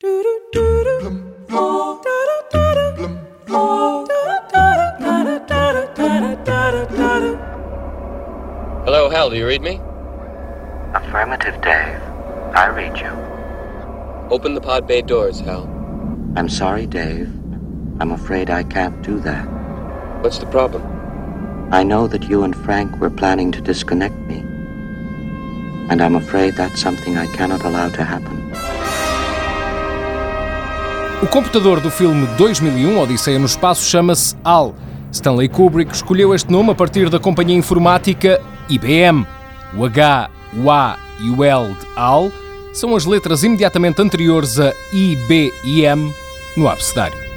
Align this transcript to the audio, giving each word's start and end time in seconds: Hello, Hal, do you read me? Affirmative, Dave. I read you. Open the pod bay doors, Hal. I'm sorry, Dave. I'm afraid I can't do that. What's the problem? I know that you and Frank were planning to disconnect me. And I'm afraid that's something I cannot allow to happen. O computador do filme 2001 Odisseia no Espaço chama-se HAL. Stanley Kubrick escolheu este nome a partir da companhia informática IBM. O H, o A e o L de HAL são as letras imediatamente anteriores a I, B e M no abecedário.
Hello, 0.00 0.30
Hal, 9.10 9.30
do 9.30 9.36
you 9.36 9.44
read 9.44 9.60
me? 9.60 9.80
Affirmative, 10.94 11.60
Dave. 11.62 12.00
I 12.54 12.68
read 12.72 12.96
you. 12.96 13.08
Open 14.30 14.54
the 14.54 14.60
pod 14.60 14.86
bay 14.86 15.02
doors, 15.02 15.40
Hal. 15.40 15.64
I'm 16.36 16.48
sorry, 16.48 16.86
Dave. 16.86 17.28
I'm 17.98 18.12
afraid 18.12 18.50
I 18.50 18.62
can't 18.62 19.02
do 19.02 19.18
that. 19.20 19.46
What's 20.22 20.38
the 20.38 20.46
problem? 20.46 20.84
I 21.72 21.82
know 21.82 22.06
that 22.06 22.28
you 22.28 22.44
and 22.44 22.54
Frank 22.54 23.00
were 23.00 23.10
planning 23.10 23.50
to 23.50 23.60
disconnect 23.60 24.14
me. 24.14 24.44
And 25.90 26.00
I'm 26.00 26.14
afraid 26.14 26.54
that's 26.54 26.80
something 26.80 27.16
I 27.16 27.26
cannot 27.34 27.64
allow 27.64 27.88
to 27.88 28.04
happen. 28.04 28.67
O 31.20 31.26
computador 31.26 31.80
do 31.80 31.90
filme 31.90 32.28
2001 32.36 33.00
Odisseia 33.00 33.40
no 33.40 33.46
Espaço 33.46 33.84
chama-se 33.90 34.36
HAL. 34.44 34.72
Stanley 35.10 35.48
Kubrick 35.48 35.92
escolheu 35.92 36.32
este 36.32 36.48
nome 36.48 36.70
a 36.70 36.74
partir 36.76 37.10
da 37.10 37.18
companhia 37.18 37.56
informática 37.56 38.40
IBM. 38.68 39.26
O 39.76 39.84
H, 39.84 40.30
o 40.56 40.70
A 40.70 40.96
e 41.20 41.28
o 41.28 41.42
L 41.42 41.74
de 41.74 41.86
HAL 41.96 42.30
são 42.72 42.94
as 42.94 43.04
letras 43.04 43.42
imediatamente 43.42 44.00
anteriores 44.00 44.60
a 44.60 44.72
I, 44.92 45.16
B 45.26 45.52
e 45.64 45.84
M 45.84 46.14
no 46.56 46.68
abecedário. 46.68 47.27